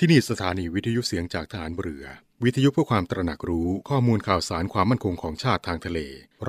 [0.00, 2.04] ที่นี่สถานีวิทยุเสียงจากฐานเรือ
[2.44, 5.98] วิทยุเพื่อความตระหนักรู้ข้อมูลข่าวสารความมั่นคงของชาติทางทะเล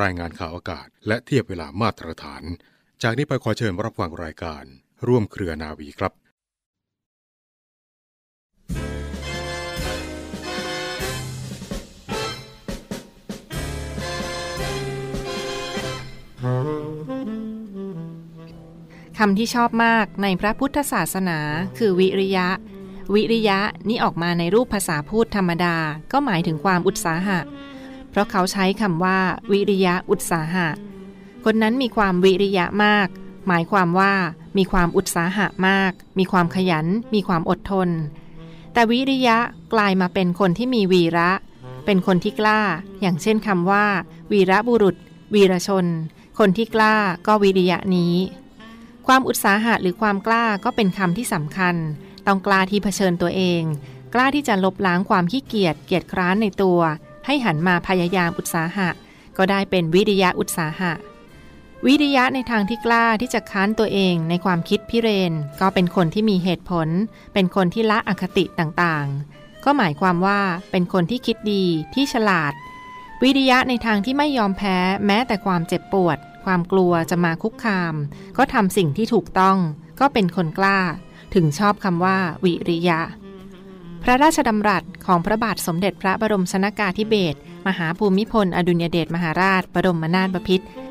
[0.02, 2.44] รายงานข่าวอากาศ และเทียบเวลามาตรฐาน
[3.04, 4.64] จากนี้ไปขอเชิญรับฟังรายการ
[5.08, 6.14] ร่วมเครือนาวีครับ
[19.18, 21.40] คำที่ชอบมากในพระพุทธศาสนา
[21.78, 22.48] คือวิริยะ
[23.14, 25.76] วิริยะนี่ออกมาในรูปภาษาพูดธรรมดา
[26.12, 27.40] ก็หมายถึงความอุตสาหะ
[28.10, 29.20] เพราะเขาใช้คำว่า
[29.52, 30.68] วิริยะอุตสาหะ
[31.46, 33.08] คนนั้นมีความวิริยะมาก
[33.48, 34.14] หมายความว่า
[34.58, 37.90] มีความอุตสาหะมาก มีความขยัน มีความอดทน
[38.74, 39.38] แต่วิริยะ
[39.74, 41.32] กลายมาเป็นคนที่มีวีระ
[41.86, 42.60] เป็นคนที่กล้า
[43.02, 43.86] อย่างเช่นคำว่า
[44.32, 44.96] วีระบุรุษ
[45.34, 45.86] วีรชน
[46.40, 46.96] คนที่กล้า
[47.28, 48.16] ก็วิริยะนี้
[49.08, 51.76] ความอุตสาหะหรือความกล้าก็เป็นคำที่สำคัญ
[52.28, 53.64] ต้องกล้าที่เผชิญตัวเอง
[54.14, 56.80] กล้าที่จะลบล้างความขี้เกียจเกียจคร้านในตัว
[57.26, 58.90] ให้หันมาพยายามอุตสาหะ
[59.38, 60.94] ก็ได้เป็นวิริยะอุตสาหะ
[61.86, 66.88] วิริยะในทางที่กล้าที่จะค้านตัวเองในความคิดพิเรน ก็เป็นคนที่มีเหตุผล
[67.34, 70.42] เป็นคนที่ละอคติต่างๆ ก็หมายความว่า
[70.72, 72.54] เป็นคนที่คิดดีที่ฉลาด
[73.24, 77.94] วิริยะในทางที่ไม่ยอมแพ้แม้แต่ความเจ็บปวด ความกลัวจะมาคุกคาม
[78.38, 79.58] ก็ทำสิ่งที่ถูกต้อง
[80.00, 80.80] ก็เป็นคนกล้า
[81.34, 83.00] ถึงชอบคำว่า วิริยะ
[84.04, 90.87] พระราชดำรัสของพระบาทสมเด็จพระบรมชนากาธิเบศรมหาภูมิพล อดุลยเดชมหาราช บรมนาถบพิตรร่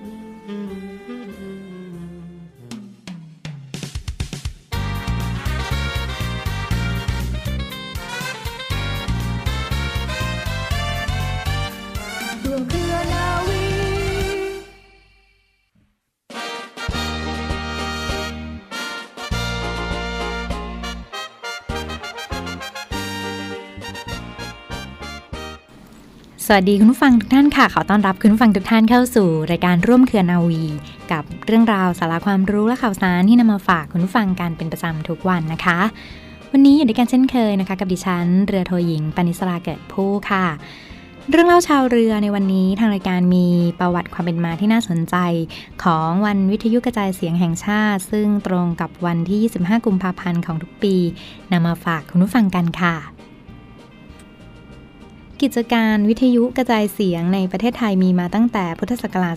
[26.49, 30.65] สวัสดีคุณผู้ฟังทุกท่านค่ะ ขอต้อนรับคุณผู้ฟังทุกท่านเข้าสู่ รายการร่วมเครือนาวี
[31.13, 35.79] กับเรื่องราวสาระความรู้และข่าวสารที่นำมาฝากคุณผู้ฟังกันเป็นประจำทุกวันนะคะ
[36.53, 40.47] วันนี้อยู่ด้วยกันเช่นเคยนะคะ กับดิฉันเรือโทหญิงปณิสราเกิดผู้ค่ะ
[41.31, 43.47] เรื่องเล่าชาวเรือในวันนี้ทางรายการมี
[43.81, 45.17] ประวัติความเป็นมาที่น่าสนใจ
[45.85, 50.97] ของวันวิทยุกระจายเสียงแห่งชาติ ซึ่งตรงกับวันที่ 25 กุมภาพันธ์ของทุกปี
[51.53, 53.26] นำมาฝากคุณผู้ฟังกันค่ะ
[55.43, 59.37] กิจการวิทยุกระจายเสียงในประเทศไทยมีมาตั้งแต่พุทธศักราช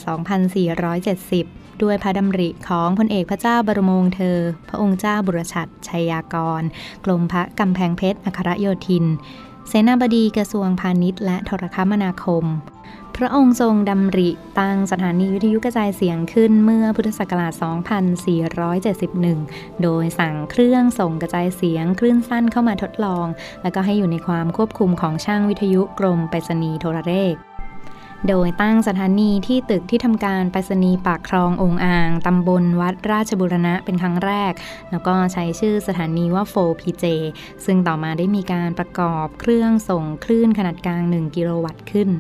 [0.92, 4.38] 2470 ด้วยพระดำริของพลเอกพระเจ้าบรมวงศ์เธอ
[4.70, 6.62] พระองค์เจ้าบุรชัดชัยยากร
[7.06, 9.06] กรมพระกำแพงเพชรอัครโยธิน
[9.68, 12.46] เสนาบดีกระทรวงพาณิชย์และโทรคมนาคม
[13.22, 17.54] พระองค์ทรงดำริตั้งสถานีวิทยุกระจายเสียงขึ้นเมื่อพุทธศักราช
[18.88, 23.26] 2471 โดยสั่งเครื่องส่งกระจายเสียงคลื่นสั้นเข้ามาทดลอง
[23.64, 27.34] แล้วก็ให้อยู่ในความควบคุมของช่างวิทยุกรมไปรษณีย์โทรเลข
[28.28, 34.54] โดยตั้งสถานีที่ตึกที่ทำการไปรษณีย์ปากคลององอ่าง ตำบลวัดราชบุรณะเป็นครั้งแรก
[34.92, 37.06] แล้วก็ใช้ชื่อสถานีว่า 4PJ
[37.66, 42.12] ซึ่งต่อมาได้มีการประกอบเครื่องส่งคลื่นขนาดกลาง 1 กิโลวัตต์ขึ้น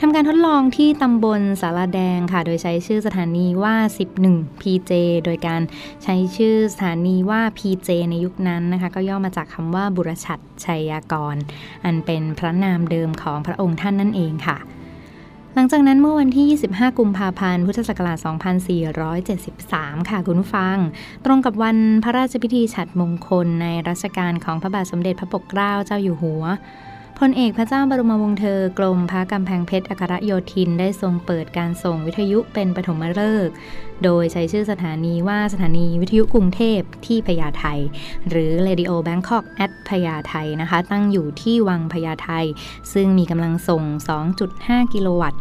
[0.00, 3.74] ทำการทดลองที่ตำบลสารแดงค่ะ โดยใช้ชื่อสถานีว่า
[4.18, 4.92] 11 PJ
[5.24, 5.62] โดยการ
[6.02, 11.36] ใช้ชื่อสถานีว่า PJ ในยุคนั้นนะคะ ก็ย่อมาจากคำว่าบุรชัดชัยากร
[11.84, 14.58] อันเป็นพระนามเดิมของพระองค์ท่านนั่นเองค่ะ
[15.54, 18.18] หลังจากนั้นเมื่อวันที่ 25 กุมภาพันธ์ พุทธศักราช
[19.12, 20.76] 2473 ค่ะคุณผู้ฟัง
[21.24, 26.44] ตรงกับวันพระราชพิธีฉัตรมงคลในรัชกาลของพระบาทสมเด็จพระปกเกล้าเจ้าอยู่หัว
[27.20, 33.54] พลเอกพระเจ้าบรมวงศ์เธอกรมพระกำแพงเพชรอัครโยธินได้ทรงเปิดการส่งวิทยุเป็นปฐมฤกษ์
[34.04, 37.64] โดยใช้ชื่อสถานีว่าสถานีวิทยุกรุงเทพที่พญาไท
[38.28, 42.30] หรือ Radio Bangkok at พญาไทนะคะ ตั้งอยู่ที่วังพญาไท
[42.92, 43.82] ซึ่งมีกำลังส่ง
[44.38, 45.40] 2.5 กิโลวัตต์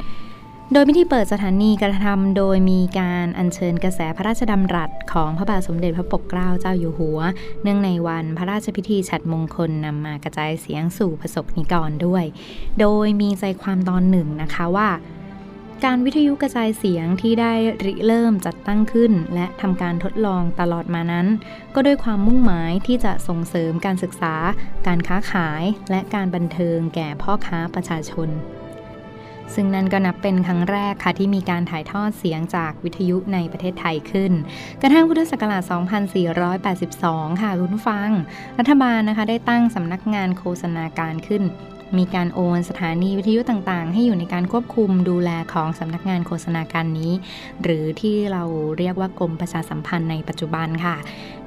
[0.73, 7.19] โดยพิธีเปิดสถานีกระทำโดยมีการอัญเชิญกระแสพระราชดำรัสของพระบาทสมเด็จพระปกเกล้าเจ้าอยู่หัว
[7.63, 12.23] เนื่องในวันพระราชพิธีฉัตรมงคลนำมากระจายเสียงสู่ประสบนิกรด้วย
[12.79, 14.89] โดยมีใจความตอนหนึ่งนะคะว่า
[15.85, 17.53] การวิทยุกระจายเสียงที่ได้
[17.85, 21.27] ริเริ่มจัดตั้งขึ้น และทำการทดลองตลอดมานั้น
[21.75, 24.35] ก็ด้วยความมุ่งหมายที่จะส่งเสริมการศึกษา
[24.87, 28.29] การค้าขาย และการบันเทิงแก่พ่อค้าประชาชน
[29.53, 34.31] ซึ่งนั่นก็นับเป็นครั้งแรกค่ะที่มีการถ่ายทอดเสียงจากวิทยุในประเทศไทยขึ้น
[34.81, 35.61] กระทั่งพุทธศักราช
[36.71, 38.09] 2482 ค่ะคุณฟัง
[38.59, 41.43] รัฐบาลนะคะได้ตั้งสำนักงานโฆษณาการขึ้น
[41.97, 47.11] มีการโอนสถานีวิทยุต่างๆ ให้อยู่ในการควบคุมดูแลของสำนักงานโฆษณาการนี้
[47.63, 48.43] หรือที่เรา
[48.77, 50.95] เรียกว่ากรมประชาสัมพันธ์ในปัจจุบันค่ะ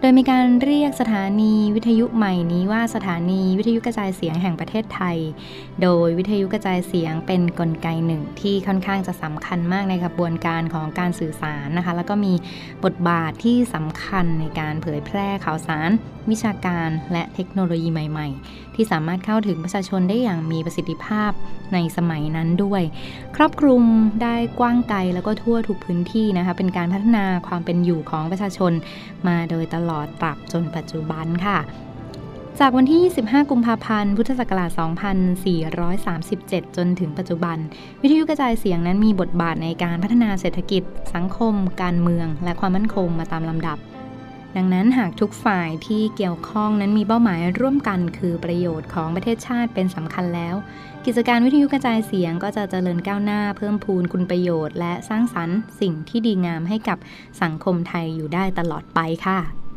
[0.00, 5.18] โดยมีการเรียกสถานีวิทยุใหม่นี้ว่าสถานีวิทยุกระจายเสียงแห่งประเทศไทย
[5.82, 12.34] โดยวิทยุกระจายเสียงเป็นนกลไกหนึ่งที่ค่อนข้างจะสำคัญมากในกระบวนการของการสื่อสารนะคะ แล้วก็มี
[12.84, 15.90] บทบาทที่สำคัญในการเผยแพร่ข่าวสาร
[16.30, 21.32] วิชาการและเทคโนโลยีใหม่ ๆ ที่สามารถเข้าถึงประชาชนได้อย่างมีประสิทธิภาพ
[21.72, 22.82] ในสมัยนั้นด้วย
[23.36, 23.82] ครอบคลุม
[24.22, 28.72] ได้กว้างไกลแล้วก็ทั่วทุกพื้นที่นะคะเป็นการพัฒนาความเป็นอยู่ของประชาชน
[29.26, 31.58] มาโดยตลอดตราบจนปัจจุบันค่ะ
[32.60, 34.70] จากวันที่ 25 กุมภาพันธ์ พุทธศักราช
[36.14, 37.56] 2437 จนถึงปัจจุบัน
[38.02, 40.82] วิทยุกระจายเสียงนั้นมีบทบาทในการพัฒนาเศรษฐกิจ
[41.14, 43.78] สังคม การเมือง และความมั่นคงมาตามลำดับ
[44.56, 50.54] ดังนั้นหากทุกฝ่ายที่เกี่ยวข้องนั้นมีเป้าหมายร่วมกันคือประโยชน์ของประเทศชาติเป็นสำคัญแล้ว
[51.04, 56.98] กิจการวิทยุกระจายเสียงก็จะเจริญก้าวหน้าเพิ่มพูนคุณประโยชน์ และสร้างสรรค์สิ่งที่ดีงามให้กับ
[57.42, 59.67] สังคมไทยอยู่ได้ตลอดไปค่ะ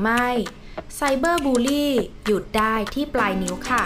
[0.00, 0.30] รือไม่
[0.96, 1.92] cyberbully
[2.24, 3.82] หยุดได้ที่ปลายนิ้วค่ะ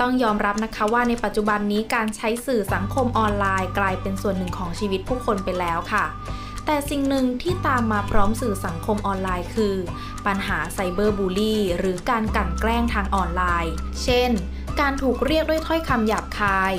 [0.00, 6.04] ต้องยอมรับนะคะว่าในปัจจุบันนี้การใช้สื่อสังคมออนไลน์ กลายเป็นส่วนหนึ่งของชีวิตผู้คนไปแล้วค่ะ
[6.66, 9.74] แต่สิ่งหนึ่งที่ตามมาพร้อมสื่อสังคมออนไลน์คือ
[10.26, 14.30] ปัญหา cyberbully หรือการกลั่นแกล้งทางออนไลน์ เช่น
[14.80, 16.74] การถูกเรียกด้วยถ้อยคำหยาบคาย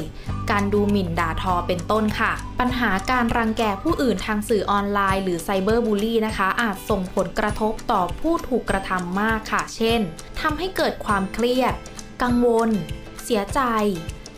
[0.51, 9.99] การดูหมิ่นด่าทอเป็นต้นค่ะ ปัญหาการรังแกผู้อื่นทางสื่อออนไลน์หรือ cyberbully นะคะ อาจส่งผลกระทบต่อผู้ถูกกระทำมากค่ะ เช่น
[10.41, 11.73] ทำให้เกิดความเครียด
[12.23, 12.69] กังวล
[13.23, 13.61] เสียใจ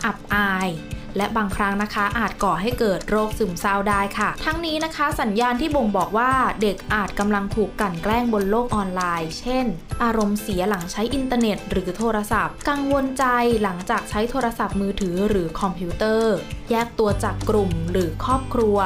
[0.06, 0.70] อับอาย
[1.18, 9.66] และบางครั้งนะคะ อาจก่อให้เกิดโรคซึมเศร้าได้ค่ะ ทั้งนี้นะคะสัญญาณที่บ่งบอกว่าเด็กอาจกำลังถูกกลั่นแกล้งบนโลกออนไลน์ เช่น
[10.04, 13.26] อารมณ์เสียหลังใช้อินเทอร์เน็ต หรือโทรศัพท์ กังวลใจ
[13.64, 16.36] หลังจากใช้โทรศัพท์มือถือหรือคอมพิวเตอร์
[16.72, 18.78] แยกตัวจากกลุ่มหรือครอบครัว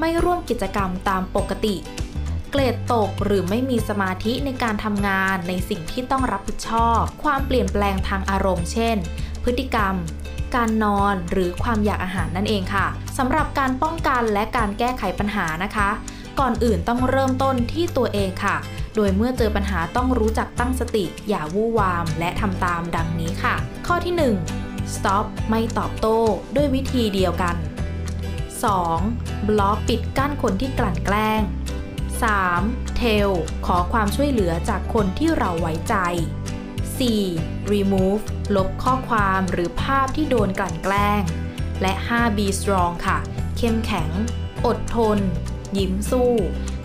[0.00, 1.76] ไม่ร่วมกิจกรรมตามปกติ
[2.50, 8.96] เกรดตกหรือไม่มีสมาธิในการทำงานในสิ่งที่ต้องรับผิดชอบ ความเปลี่ยนแปลงทางอารมณ์เช่น
[9.44, 9.94] พฤติกรรม
[10.56, 12.86] การนอน หรือความอยากอาหารนั่นเองค่ะ
[13.18, 15.88] สำหรับการป้องกันและการแก้ไขปัญหานะคะ
[16.40, 18.56] ก่อนอื่นต้องเริ่มต้นที่ตัวเองค่ะ
[18.96, 23.54] โดยเมื่อเจอปัญหาต้องรู้จักตั้งสติ อย่าวู่วาม และทำตามดังนี้ค่ะ
[23.86, 26.18] ข้อที่ 1 stop ไม่ตอบโต้
[26.56, 27.56] ด้วยวิธีเดียวกัน
[28.72, 29.48] 2.
[29.48, 31.40] บล็อกปิดกั้นคนที่กลั่นแกล้ง
[32.40, 32.96] 3.
[32.96, 33.28] เทล
[33.66, 35.94] ขอความช่วยเหลือจากคนที่เราไว้ใจ
[37.00, 37.72] 4.
[37.72, 38.22] remove
[38.56, 41.22] ลบข้อความหรือภาพที่โดนกลั่นแกล้ง
[41.82, 42.36] และ 5.
[42.36, 43.18] be strong ค่ะ
[43.58, 44.10] เข้มแข็ง
[44.66, 45.18] อดทน
[45.78, 46.32] ยิ้มสู้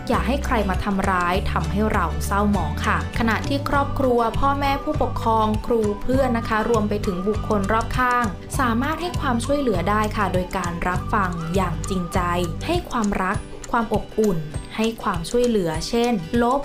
[0.08, 8.24] อย่าให้ใครมาทำร้ายทำให้เราเศร้าหมองค่ะ ขณะที่ครอบครัว พ่อแม่ผู้ปกครอง ครูเพื่อนนะคะ รวมไปถึงบุคคลรอบข้าง
[8.58, 12.20] สามารถให้ความช่วยเหลือได้ค่ะ โดยการรับฟังอย่างจริงใจ
[12.66, 13.36] ให้ความรัก
[13.70, 14.38] ความอบอุ่น
[14.76, 16.60] ให้ความช่วยเหลือ เช่น ลบ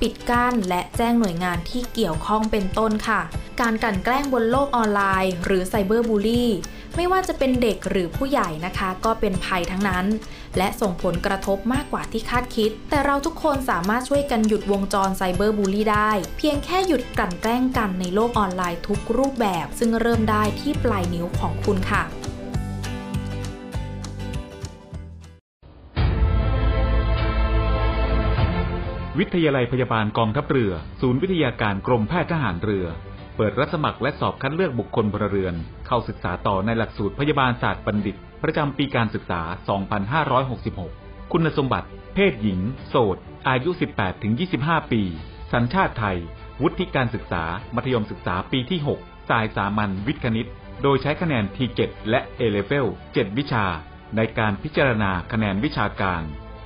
[0.00, 3.20] ปิดกั้นและแจ้งหน่วยงานที่เกี่ยวข้องเป็นต้นค่ะ
[3.60, 6.50] การกลั่นแกล้งบนโลกออนไลน์ หรือไซเบอร์บูลลี่
[6.96, 10.06] ไม่ว่าจะเป็นเด็กหรือผู้ใหญ่นะคะ ก็เป็นภัยทั้งนั้น
[10.56, 22.25] และส่งผลกระทบมากกว่าที่คาดคิด แต่เราทุกคนสามารถช่วยกันหยุดวงจรไซเบอร์บูลลี่ได้ เพียงแค่หยุดกลั่นแกล้งกันในโลกออนไลน์ทุกรูปแบบ ซึ่งเริ่มได้ที่ปลายนิ้วของคุณค่ะ
[29.18, 32.86] วิทยาลัยพยาบาลกองทัพเรือ ศูนย์วิทยาการกรมแพทย์ทหารเรือ
[33.36, 35.54] เปิดรับสมัครและสอบคัดเลือกบุคคลพลเรือน
[35.86, 39.40] เข้าศึกษาต่อในหลักสูตรพยาบาลศาสตร์บัณฑิต ประจำปีการศึกษา
[40.76, 43.16] 2566 คุณสมบัติ เพศหญิง โสด
[43.48, 43.70] อายุ
[44.30, 45.02] 18-25 ปี
[45.52, 46.18] สัญชาติไทย
[46.62, 47.44] วุฒิการศึกษา
[47.74, 50.48] มัธยมศึกษาปีที่ 6 สายสามัญวิทย์คณิต
[50.82, 51.80] โดยใช้คะแนน T7
[52.10, 53.64] และ A-Level 7 วิชา
[54.16, 56.24] ในการพิจารณาคะแนนวิชาการ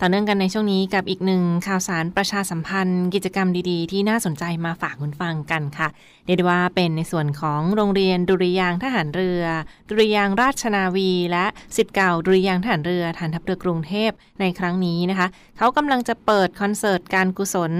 [0.00, 5.88] ต่อเนื่องกันในช่วงนี้กับอีกหนึ่งข่าวสารประชาสัมพันธ์ กิจกรรมดีๆ ที่น่าสนใจมาฝากคุณฟังกันค่ะ
[6.26, 9.42] เรียกว่าเป็นในส่วนของโรงเรียนดุริยางทหารเรือ
[9.88, 15.26] ดุริยางราชนาวี และสิทธิ์เก่าดุริยางทหารเรือฐานทัพเรือกรุงเทพในครั้งนี้นะคะ
[15.58, 17.72] เขากำลังจะเปิดคอนเสิร์ตการกุศล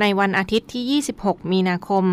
[0.00, 2.04] ในวันอาทิตย์ที่ 26 มีนาคม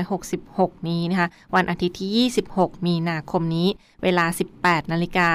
[0.00, 3.68] 2566 นี้นะคะ วันอาทิตย์ที่ 26 มีนาคมนี้
[4.02, 4.26] เวลา
[4.58, 5.30] 18 นาฬิกา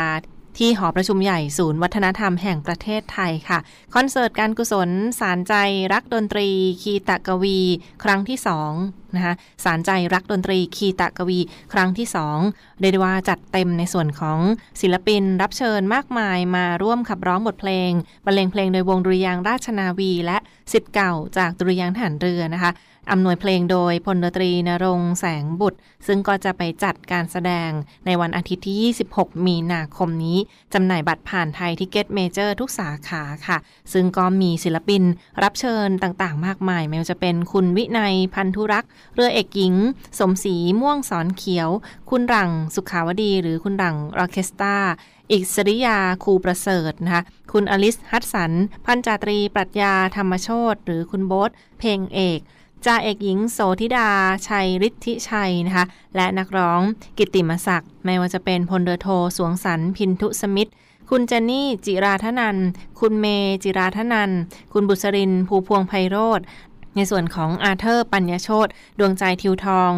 [0.58, 3.60] ที่หอประชุมใหญ่ศูนย์วัฒนธรรมแห่งประเทศไทยค่ะ
[3.94, 4.90] คอนเสิร์ตการกุศล
[5.20, 5.54] สารใจ
[5.94, 6.50] รักดนตรี
[6.82, 7.60] คีตะกวี
[8.04, 8.38] ครั้งที่
[8.76, 11.40] 2นะคะสารใจรักดนตรี คีตะกวี
[11.74, 12.08] ครั้งที่
[12.44, 14.40] 2เรียกว่าจัดเต็มในส่วนของ
[14.82, 17.92] ศิลปินรับเชิญมากมายมาร่วมขับร้องบทเพลง
[18.26, 20.38] บรรเลงเพลงโดยวงดุริยางราชนาวี และ
[20.72, 22.72] สิทธิ์เก่าจากดุริยางทหารเรือนะคะ
[23.12, 27.70] อำนวยเพลงโดยพลดนตรีนรงแสงบุตร ซึ่งก็จะไปจัดการแสดง
[28.06, 30.38] ในวันอาทิตย์ที่ 26 มีนาคมนี้
[30.74, 33.58] จำหน่ายบัตรผ่านไทยทิกเก็ตเมเจอร์ทุกสาขาค่ะ
[33.94, 35.04] ซึ่งก็มีศิลปิน
[35.44, 39.76] รับเชิญต่างๆ มากมาย ไม่ว่าจะเป็นคุณวินัยพันธุรักษ์ เรือเอกหญิง
[40.20, 41.70] สมศรีม่วงศรเขียว
[42.10, 44.78] คุณรังสุขาวดีหรือคุณรังออเคสตรา
[45.32, 48.52] อิสริยาครูประเสริฐนะคะ คุณอลิสฮัตสัน
[48.86, 52.40] พันจ่าตรี ปรัชญาธรรมโชติหรือคุณโบ๊ทเพลงเอก
[52.86, 54.10] จ่าเอกหญิงโสธิดา
[54.48, 55.86] ชัยฤทธิชัยนะคะ
[56.16, 56.82] และนักร้อง
[57.18, 60.72] กิตติมศักดิ์ ไม่ว่าจะเป็นพลเรือโทสวงสรรพินทุสมิทธ
[61.10, 62.58] คุณเจนนี่จิราธนัน
[63.00, 63.26] คุณเม
[63.64, 64.32] จิราธนัน
[64.74, 66.40] คุณบุษริน ภูพวงไพโรธ
[66.96, 68.68] ในส่วนของอาเธอร์ ปัญญโชต
[69.00, 69.92] ดวงใจทิวทอง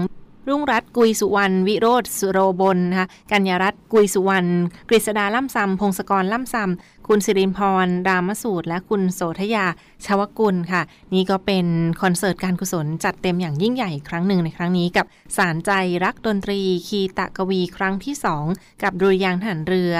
[0.47, 4.49] รุ่งรัตน์กุยสุวรรณวิโรธสุโรบลนะคะกัญญารัตน์กุยสุวรรณ
[4.89, 9.65] กฤษดาล่ำซำพงศกรล่ำซำคุณสิรินพรรามสูตร และคุณโสธยา
[10.05, 10.81] ชาวกุลค่ะ
[11.13, 11.65] นี่ก็เป็น
[12.01, 15.05] คอนเสิร์ตการกุศลจัดเต็มอย่างยิ่งใหญ่ครั้งหนึ่งในครั้งนี้กับ
[15.37, 15.71] สารใจ
[16.03, 18.45] รักดนตรีคีตะกวีครั้งที่สอง
[18.83, 19.93] กับดุริยางทหารเรือ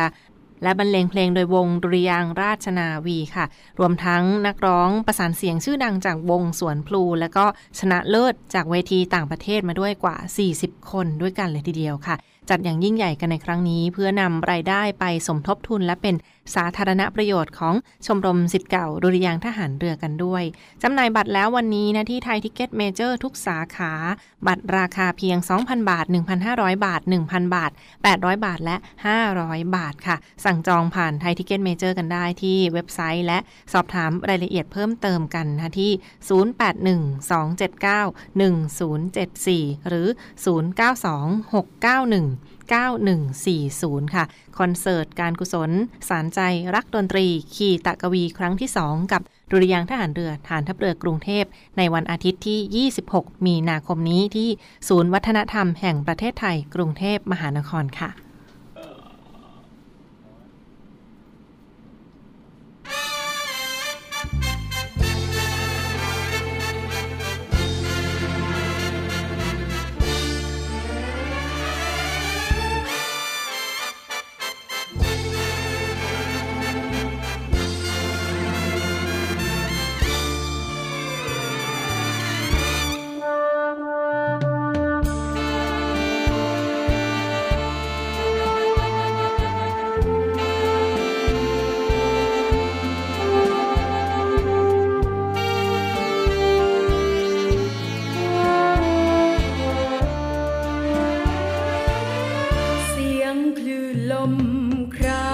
[0.64, 3.46] และบรรเลงเพลงโดยวงดุริยางราชนาวีค่ะ
[3.80, 7.46] รวมทั้งนักร้องประสานเสียงชื่อดังจากวงสวนพลู และก็
[7.80, 10.16] ชนะเลิศจากเวทีต่างประเทศมาด้วยกว่า
[10.54, 12.16] 40 คนด้วยกันเลยทีเดียวค่ะ
[12.50, 16.16] จัดอย่างยิ่งใหญ่กันในครั้งนี้ เพื่อนำรายได้ไปสมทบทุนและเป็น
[16.56, 20.44] สาธารณประโยชน์ของชมรมศิษย์เก่าดุริยางทหารเรือกันด้วย
[20.84, 23.94] จำหน่ายบัตรแล้ววันนี้นะที่ไทยทิกเก็ตเมเจอร์ทุกสาขา
[24.48, 26.06] บัตรราคาเพียง 2,000 บาท
[26.46, 27.72] 1,500 บาท 1,000 บาท
[28.08, 28.76] 800 บาทและ
[29.26, 33.40] 500 บาทค่ะ สั่งจองผ่านไทยทิกเก็ตเมเจอร์กันได้ที่เว็บไซต์และ
[33.74, 35.92] สอบถามรายละเอียดเพิ่มเติมกันนะที่
[39.70, 40.08] 0812791074 หรือ
[40.44, 44.26] 092691 9140 ค่ะ
[44.58, 45.72] คอนเสิร์ตการกุศล
[46.10, 46.40] สารใจ
[46.76, 51.44] รักดนตรี ขีตะกวีครั้งที่ 2 กับดุริยางทหารเรือฐานทัพเรือกรุงเทพ
[51.78, 54.50] ในวันอาทิตย์ที่ 26 มีนาคมนี้ที่
[54.88, 58.10] ศูนย์วัฒนธรรมแห่งประเทศไทย กรุงเทพมหานครค่ะ
[104.98, 105.33] ครา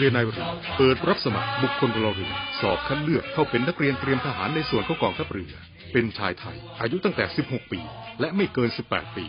[0.00, 5.52] เรียนนายเรือเปิดรับสมัครบุคคลพลเรือนสอบคัดเลือกเข้าเป็นนักเรียนเตรียมทหารในส่วนของกองทัพเรือ
[5.92, 7.80] เป็นชายไทย อายุตั้งแต่ 16 ปี
[8.20, 9.24] และไม่เกิน 18 ปี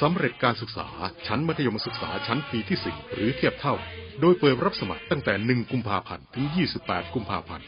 [0.00, 0.86] สำเร็จการศึกษา
[1.26, 3.74] ชั้นมัธยมศึกษาชั้นปีที่ 4 หรือเทียบเท่า
[4.20, 6.46] โดยเปิดรับสมัครตั้งแต่ 1 กุมภาพันธ์ ถึง
[6.80, 7.66] 28 กุมภาพันธ์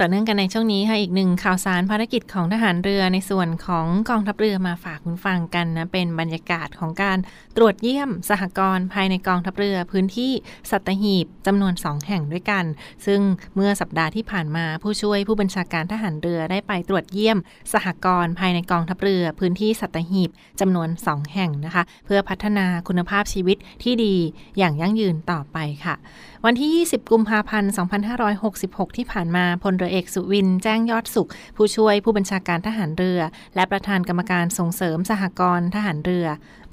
[0.00, 7.18] ต่อเนื่องกันในช่วงนี้ค่ะอีกหนึ่งข่าวสารภารกิจของทหารเรือในส่วนของกองทัพเรือมาฝากคุณฟังกันนะเป็นบรรยากาศของการ
[7.56, 10.32] ตรวจเยี่ยมสหกรณ์ภายในกองทัพเรือพื้นที่
[10.70, 12.64] สัตหีบจำนวน 2 แห่งด้วยกัน
[13.06, 13.20] ซึ่ง
[13.54, 17.38] เมื่อสัปดาห์ที่ผ่านมาผู้ช่วยผู้บัญชาการทหารเรือได้ไปตรวจเยี่ยม
[17.72, 20.30] สหกรณ์ภายในกองทัพเรือพื้นที่สัตหีบ
[20.60, 24.14] จำนวน 2 แห่งนะคะ เพื่อพัฒนาคุณภาพชีวิตที่ดี
[24.58, 25.96] อย่างยั่งยืนต่อไปค่ะ
[26.44, 27.70] วันที่ 20 กุมภาพันธ์
[28.34, 33.20] 2566 ที่ผ่านมาพลเรือเอกสุวิน แจ้งยอดสุข ผู้ช่วยผู้บัญชาการทหารเรือ
[33.54, 36.26] และประธานกรรมการส่งเสริมสหกรณ์ทหารเรือ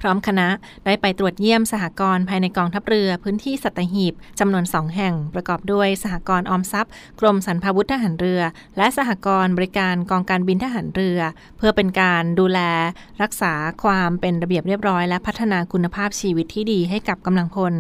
[0.04, 0.48] พร้อมคณะ
[0.86, 8.42] ได้ไปตรวจเยี่ยมสหกรณ์ภายในกองทัพเรือพื้นที่สัตหีบจำนวน 2 แห่ง ประกอบด้วยสหกรณ์ออมทรัพย์ กรมสรรพาวุธทหารเรือ
[8.78, 11.20] และสหกรณ์บริการกองการบินทหารเรือ
[11.58, 12.60] เพื่อเป็นการดูแล
[13.22, 17.74] รักษาความเป็นระเบียบเรียบร้อย และพัฒนาคุณภาพชีวิตที่ดีให้กับกำลังพล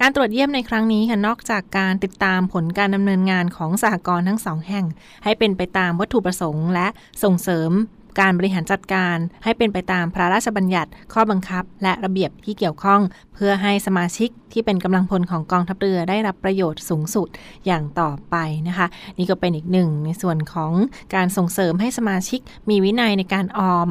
[0.00, 4.86] การตรวจเยี่ยมในครั้งนี้ค่ะนอกจากการติดตามผลการดำเนินงานของสหกรณ์ทั้งสองแห่ง
[5.24, 6.86] ให้เป็นไปตามวัตถุประสงค์ และ
[7.22, 7.72] ส่งเสริม
[8.18, 13.00] การบริหารจัดการให้เป็นไปตามพระราชบัญญัติ ข้อบังคับ และระเบียบที่เกี่ยวข้อง
[13.34, 17.28] เพื่อให้สมาชิกที่เป็นกำลังพลของกองทัพเรือได้รับประโยชน์สูงสุด
[17.66, 18.36] อย่างต่อไป
[18.68, 18.86] นะคะ
[19.18, 20.72] นี่ก็เป็นอีกหนึ่งในส่วนของ
[21.14, 23.90] การส่งเสริมให้สมาชิกมีวินัยในการออม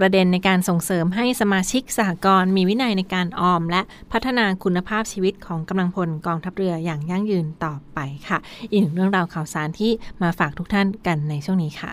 [0.00, 7.98] ประเด็นในการส่งเสริมให้สมาชิกสหกรณ์มีวินัยในการออม และพัฒนาคุณภาพชีวิตของกำลังพลกองทัพเรืออย่างยั่งยืนต่อไป
[8.28, 8.38] ค่ะ
[8.70, 9.90] อีกหนึ่งเรื่องราวข่าวสารที่
[10.22, 11.92] มาฝากทุกท่านกันในช่วงนี้ค่ะ